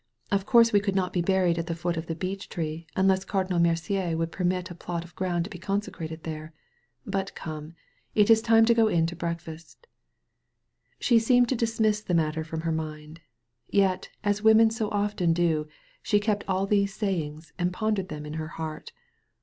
Of 0.31 0.47
course 0.47 0.73
we 0.73 0.79
could 0.79 0.95
not 0.95 1.13
be 1.13 1.21
buried 1.21 1.59
at 1.59 1.67
the 1.67 1.75
foot 1.75 1.95
of 1.95 2.07
the 2.07 2.15
beech 2.15 2.49
tree 2.49 2.87
unless 2.95 3.23
Cardinal 3.23 3.59
Mercier 3.59 4.17
would 4.17 4.31
permit 4.31 4.71
a 4.71 4.73
plot 4.73 5.05
of 5.05 5.15
ground 5.15 5.43
to 5.43 5.49
be 5.51 5.59
consecrated 5.59 6.23
there. 6.23 6.55
But 7.05 7.35
come, 7.35 7.75
it 8.15 8.27
is 8.31 8.41
time 8.41 8.65
to 8.65 8.73
go 8.73 8.87
in 8.87 9.05
to 9.05 9.15
breakfast." 9.15 9.85
She 10.99 11.19
seemed 11.19 11.49
to 11.49 11.55
dismiss 11.55 12.01
the 12.01 12.15
matter 12.15 12.43
from 12.43 12.61
her 12.61 12.71
mind. 12.71 13.21
Yet, 13.69 14.09
as 14.23 14.41
women 14.41 14.71
so 14.71 14.89
often 14.89 15.33
do, 15.33 15.67
she 16.01 16.19
kept 16.19 16.45
all 16.47 16.65
these 16.65 16.95
sayings 16.95 17.53
and 17.59 17.71
pondered 17.71 18.09
them 18.09 18.25
in 18.25 18.33
her 18.41 18.47
heart. 18.57 18.93